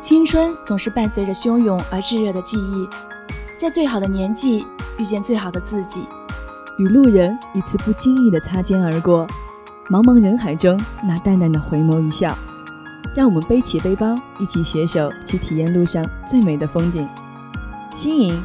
[0.00, 2.88] 青春总是伴随着汹涌而炙热的记忆，
[3.54, 6.08] 在最好的年纪遇见最好的自己，
[6.78, 9.26] 与路人一次不经意的擦肩而过，
[9.90, 12.36] 茫茫人海中那淡淡的回眸一笑，
[13.14, 17.06] 让我们背起背包，一起携手去体验路上最美的风景。
[17.94, 18.42] 新颖、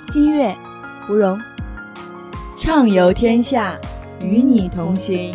[0.00, 0.56] 新月、
[1.06, 1.38] 芙蓉，
[2.56, 3.78] 畅游天下，
[4.22, 5.34] 与你同行。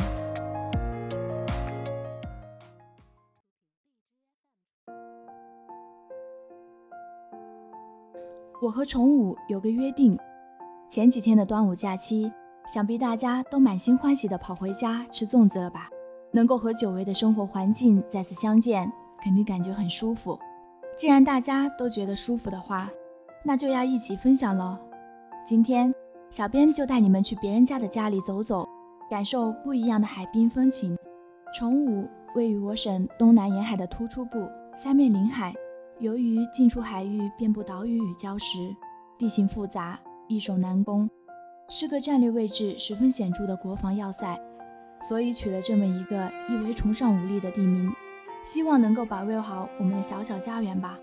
[8.61, 10.19] 我和崇武有个约定，
[10.89, 12.29] 前几天的端午假期，
[12.68, 15.89] 想必大家都满心欢喜地跑回家吃粽子了吧？
[16.33, 18.91] 能够和久违的生活环境再次相见，
[19.23, 20.37] 肯定感觉很舒服。
[20.97, 22.89] 既然大家都觉得舒服的话，
[23.43, 24.77] 那就要一起分享喽。
[25.46, 25.96] 今天，
[26.29, 28.68] 小编就带你们去别人家的家里走走，
[29.10, 30.97] 感受不一样的海滨风情。
[31.54, 34.38] 崇武位于我省东南沿海的突出部，
[34.75, 35.55] 三面临海。
[36.00, 38.73] 由于进出海域遍布岛屿与礁石，
[39.17, 41.09] 地形复杂，易守难攻，
[41.67, 44.39] 是个战略位置十分显著的国防要塞，
[45.02, 47.94] 所以取了这么一个意为崇尚武力的地名，
[48.45, 50.97] 希望能够保卫好我们的小小家园吧。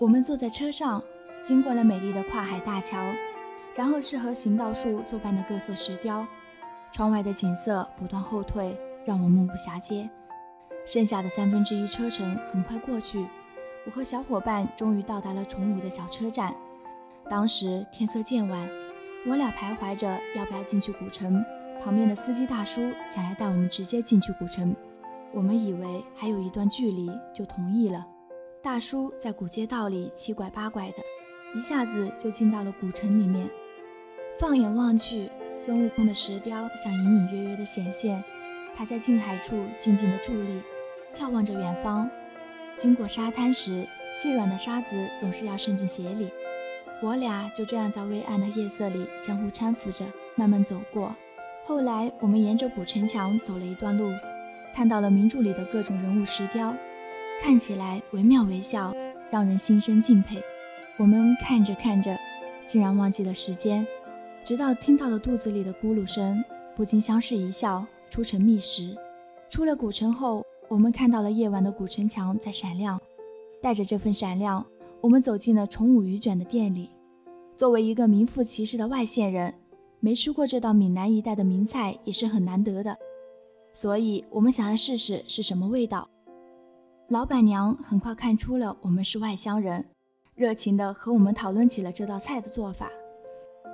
[0.00, 1.00] 我们坐在车上，
[1.40, 2.98] 经过了美丽的跨海大桥，
[3.76, 6.26] 然后是和行道树作伴的各色石雕，
[6.90, 10.10] 窗外的景色不断后退，让我目不暇接。
[10.84, 13.24] 剩下的三分之一车程很快过去。
[13.86, 16.54] 我和小伙伴终于到达了崇武的小车站。
[17.28, 18.68] 当时天色渐晚，
[19.26, 21.44] 我俩徘徊着要不要进去古城。
[21.82, 24.76] 旁边的司机大叔想要带我们直接进去古城，
[25.32, 28.06] 我们以为还有一段距离，就同意了。
[28.62, 30.96] 大叔在古街道里七拐八拐的，
[31.56, 33.48] 一下子就进到了古城里面。
[34.38, 38.22] 放眼望去，孙悟空的石雕像隐隐约约的显现，
[38.74, 40.60] 他在近海处静静的伫立，
[41.14, 42.10] 眺望着远方。
[42.80, 46.30] 经过沙滩时，细软的沙子总是要渗进鞋里。
[47.02, 51.14] 我俩就这样在微暗的夜色里相互搀扶着，慢慢走过。
[51.66, 54.10] 后来，我们沿着古城墙走了一段路，
[54.74, 56.74] 看到了名著里的各种人物石雕，
[57.42, 58.94] 看起来惟妙惟肖，
[59.30, 60.42] 让人心生敬佩。
[60.96, 62.18] 我们看着看着，
[62.64, 63.86] 竟然忘记了时间，
[64.42, 66.42] 直到听到了肚子里的咕噜声，
[66.74, 68.96] 不禁相视一笑，出城觅食。
[69.50, 70.46] 出了古城后。
[70.70, 72.96] 我们看到了夜晚的古城墙在闪亮，
[73.60, 74.64] 带着这份闪亮，
[75.00, 76.90] 我们走进了崇武鱼卷的店里。
[77.56, 79.54] 作为一个名副其实的外县人，
[79.98, 82.96] 没吃过这道闽南一带的名菜也是很难得的，
[83.72, 86.08] 所以我们想要试试是什么味道。
[87.08, 89.86] 老板娘很快看出了我们是外乡人，
[90.36, 92.88] 热情地和我们讨论起了这道菜的做法。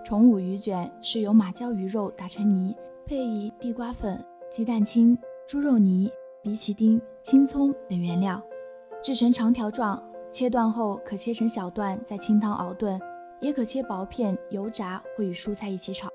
[0.03, 2.75] 崇武鱼卷是由马鲛鱼肉打成泥，
[3.05, 6.11] 配以地瓜粉、鸡蛋清、猪肉泥。
[6.47, 8.41] 荸荠丁、青葱等原料，
[9.03, 13.01] 制成长条状，切断后可切成小段，再清汤熬炖，
[13.41, 16.09] 也可切薄片油炸或与蔬菜一起炒。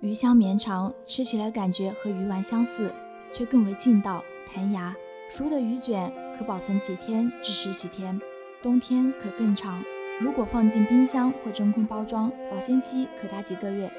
[0.00, 2.92] 鱼香绵长，吃起来感觉和鱼丸相似，
[3.32, 4.94] 却更为劲道、弹牙。
[5.30, 8.20] 熟的鱼卷可保存几天至十几天，
[8.62, 9.82] 冬天可更长。
[10.20, 13.90] 如果放进冰箱或真空包装，保鲜期可达几个月。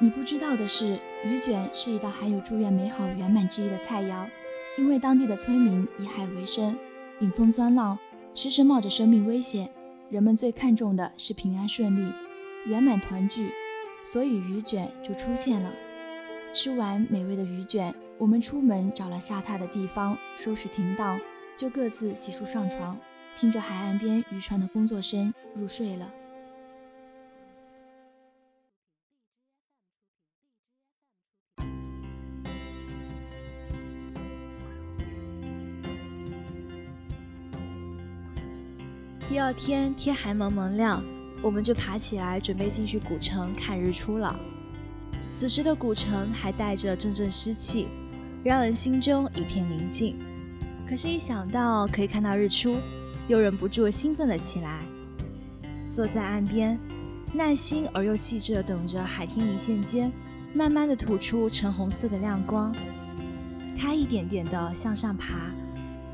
[0.00, 4.26] 你不知道的是，鱼卷是一道含有祝愿美好圆满之意的菜肴。
[4.78, 6.74] 因为当地的村民以海为生，
[7.18, 7.98] 顶风钻浪，
[8.32, 9.68] 时时冒着生命危险，
[10.08, 12.12] 人们最看重的是平安顺利、
[12.64, 13.50] 圆满团聚，
[14.04, 15.72] 所以鱼卷就出现了。
[16.52, 21.20] 吃完美味的鱼卷，我们出门找了下榻的地方，收拾停当，
[21.56, 22.96] 就各自洗漱上床，
[23.36, 26.08] 听着海岸边渔船的工作声入睡了。
[39.28, 41.04] 第二天天还蒙蒙亮，
[41.42, 44.34] 我们就爬起来准备进去古城看日出了。
[45.28, 47.88] 此时的古城还带着阵阵湿气，
[48.42, 50.16] 让人心中一片宁静。
[50.88, 52.78] 可是，一想到可以看到日出，
[53.28, 54.80] 又忍不住兴奋了起来。
[55.90, 56.80] 坐在岸边，
[57.34, 60.10] 耐心而又细致地等着海天一线间，
[60.54, 62.74] 慢慢地吐出橙红色的亮光。
[63.76, 65.52] 它一点点地向上爬，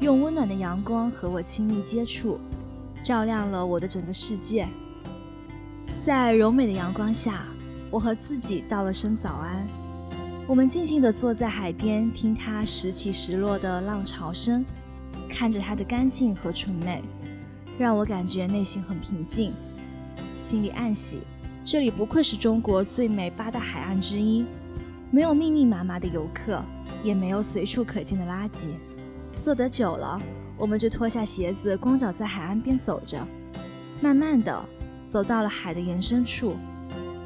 [0.00, 2.40] 用温暖的阳光和我亲密接触。
[3.04, 4.66] 照亮了我的整个世界，
[5.94, 7.46] 在柔美的阳光下，
[7.90, 9.68] 我和自己道了声早安。
[10.46, 14.64] 我们静静地坐在海边，听它时起时落的浪潮声，
[15.28, 17.04] 看着它的干净和纯美，
[17.78, 19.52] 让我感觉内心很平静，
[20.38, 21.18] 心里暗喜。
[21.62, 24.46] 这里不愧是中国最美八大海岸之一，
[25.10, 26.64] 没有密密麻麻的游客，
[27.02, 28.68] 也没有随处可见的垃圾。
[29.36, 30.18] 坐得久了。
[30.56, 33.26] 我们就脱下鞋子，光脚在海岸边走着。
[34.00, 34.64] 慢慢的，
[35.06, 36.56] 走到了海的延伸处，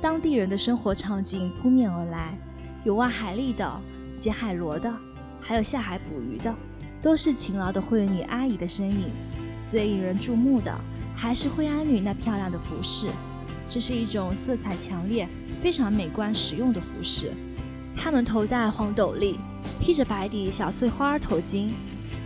[0.01, 2.39] 当地人的生活场景扑面而来，
[2.85, 3.81] 有挖海蛎的，
[4.17, 4.93] 捡海螺的，
[5.41, 6.55] 还有下海捕鱼的，
[7.03, 9.11] 都是勤劳的会女阿姨的身影。
[9.63, 10.75] 最引人注目的
[11.15, 13.09] 还是惠安女那漂亮的服饰，
[13.69, 15.29] 这是一种色彩强烈、
[15.61, 17.33] 非常美观实用的服饰。
[17.97, 19.39] 她们头戴黄斗笠，
[19.81, 21.71] 披着白底小碎花头巾。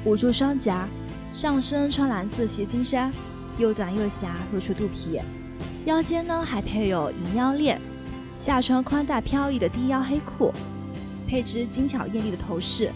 [0.05, 0.89] 捂住双颊，
[1.31, 3.13] 上身穿蓝色斜襟衫，
[3.57, 5.21] 又短又狭，露出肚皮。
[5.85, 7.81] 腰间呢还配有银腰链，
[8.35, 10.53] 下穿宽大飘逸的低腰黑裤，
[11.29, 12.91] 配置精巧艳丽的头饰。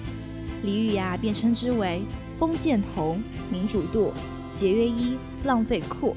[0.63, 2.03] 李玉呀便称之为
[2.37, 3.17] “封建头
[3.51, 4.13] ”“民主度
[4.51, 6.17] ”“节约衣”“浪费裤”，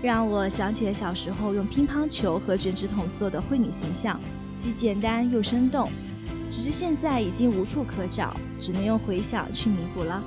[0.00, 4.20] 让我想起了小时候用乒乓球和卷纸筒做的灰女形象，
[4.56, 5.90] 既简单又生动。
[6.54, 10.22] 只是现在已经无处可找，只能用回想去弥补了。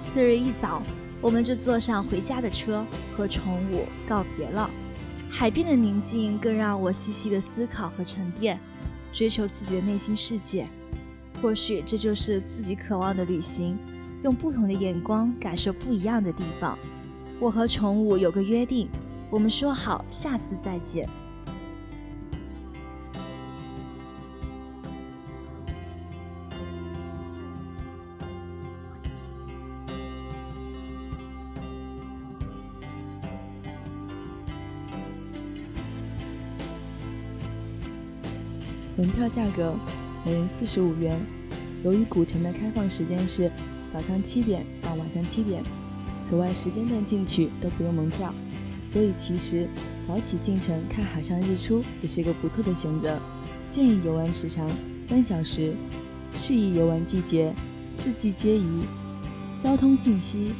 [0.00, 0.82] 次日一早，
[1.20, 2.82] 我们就坐上回家的车，
[3.14, 4.70] 和宠物告别了。
[5.30, 8.58] 海边的宁静更让我细细的思考和沉淀，
[9.12, 10.66] 追求自己的内心世界。
[11.42, 13.78] 或许这就是自己渴望的旅行，
[14.24, 16.78] 用不同的眼光感受不一样的地方。
[17.38, 18.88] 我和宠物有个约定，
[19.28, 21.06] 我们说好下次再见。
[38.96, 39.74] 门票价格
[40.24, 41.18] 每人四十五元。
[41.84, 43.52] 由于古城的开放时间是
[43.92, 45.62] 早上七点到晚上七点，
[46.20, 48.32] 此外时间段进去都不用门票，
[48.88, 49.68] 所以其实
[50.08, 53.18] 早起进城看海上日出也是一个不错的选择。
[53.68, 54.66] 建议游玩时长
[55.06, 55.74] 三小时，
[56.32, 57.54] 适宜游玩季节
[57.92, 58.84] 四季皆宜。
[59.56, 60.54] 交通信息：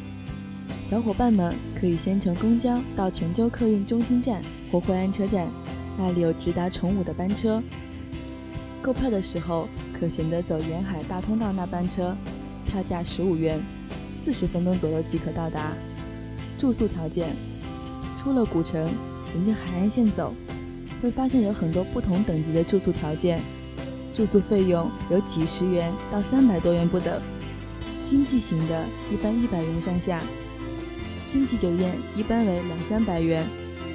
[0.85, 5.49] 小伙伴们可以先乘公交到泉州客运中心站或惠安车站，
[5.97, 7.63] 那里有直达崇武的班车。
[8.83, 12.17] 购票的时候可选择走沿海大通道那班车，
[12.65, 13.61] 票价十五元，
[14.17, 15.73] 四十分钟左右即可到达。
[16.57, 17.35] 住宿条件：
[18.17, 18.89] 出了古城，
[19.35, 20.33] 沿着海岸线走，
[21.03, 23.43] 会发现有很多不同等级的住宿条件，
[24.15, 27.21] 住宿费用有几十元到三百多元不等。
[28.05, 30.23] 经济型的一般一百元上下，
[31.27, 33.45] 星级酒店一般为两三百元。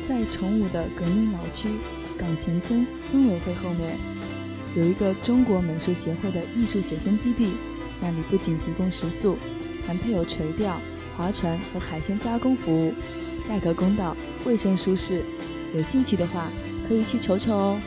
[0.07, 1.69] 在崇武的革命老区
[2.17, 3.95] 港前村村委会后面。
[4.75, 7.51] 有一个中国美术协会的艺术写生基地，
[7.99, 9.37] 那里不仅提供食宿，
[9.85, 10.79] 还配有垂钓、
[11.17, 12.93] 划船和海鲜加工服务，
[13.45, 14.15] 价格公道，
[14.45, 15.23] 卫生舒适。
[15.75, 16.47] 有兴趣的话，
[16.87, 17.81] 可以去瞅瞅哦。